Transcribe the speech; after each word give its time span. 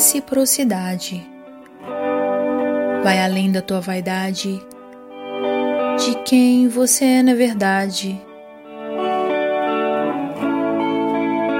Reciprocidade. 0.00 1.24
Vai 3.04 3.22
além 3.22 3.52
da 3.52 3.62
tua 3.62 3.80
vaidade, 3.80 4.60
de 6.00 6.14
quem 6.24 6.66
você 6.66 7.04
é 7.04 7.22
na 7.22 7.34
verdade. 7.34 8.20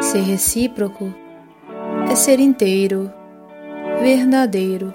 Ser 0.00 0.22
recíproco 0.22 1.12
é 2.10 2.14
ser 2.14 2.40
inteiro, 2.40 3.12
verdadeiro. 4.00 4.94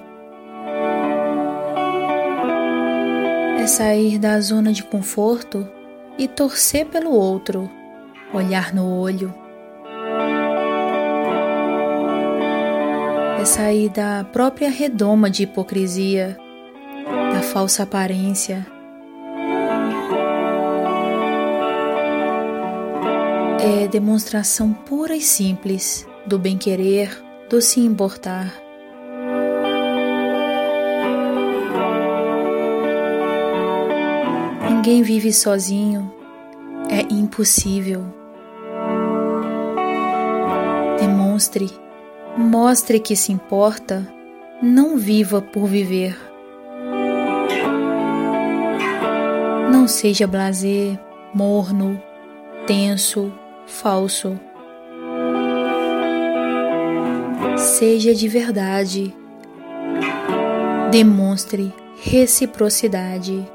É 3.59 3.67
sair 3.67 4.17
da 4.17 4.39
zona 4.41 4.73
de 4.73 4.83
conforto 4.83 5.67
e 6.17 6.27
torcer 6.27 6.87
pelo 6.87 7.11
outro, 7.11 7.69
olhar 8.33 8.73
no 8.73 8.99
olho 8.99 9.33
é 13.45 13.47
sair 13.47 13.89
da 13.89 14.23
própria 14.23 14.71
redoma 14.71 15.29
de 15.29 15.43
hipocrisia, 15.43 16.35
da 17.31 17.43
falsa 17.43 17.83
aparência. 17.83 18.74
É 23.65 23.87
demonstração 23.87 24.71
pura 24.71 25.15
e 25.15 25.21
simples 25.21 26.07
do 26.23 26.37
bem-querer, 26.37 27.09
do 27.49 27.59
se 27.61 27.79
importar. 27.79 28.53
Ninguém 34.69 35.01
vive 35.01 35.33
sozinho, 35.33 36.13
é 36.91 37.01
impossível. 37.11 38.05
Demonstre 40.99 41.67
Mostre 42.37 42.99
que 42.99 43.15
se 43.15 43.31
importa, 43.31 44.05
não 44.61 44.97
viva 44.97 45.41
por 45.41 45.67
viver. 45.67 46.17
Não 49.71 49.87
seja 49.87 50.27
blazer, 50.27 50.99
morno, 51.33 51.97
tenso, 52.67 53.31
falso. 53.67 54.39
Seja 57.57 58.13
de 58.13 58.27
verdade. 58.27 59.13
Demonstre 60.91 61.73
reciprocidade. 62.01 63.45